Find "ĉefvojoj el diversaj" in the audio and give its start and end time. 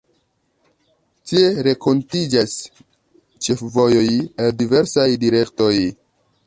3.49-5.09